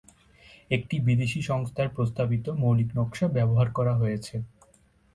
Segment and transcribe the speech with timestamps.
[0.71, 4.35] একটি বিদেশী সংস্থার প্রস্তাবিত মৌলিক নকশা ব্যবহার করা হয়েছে।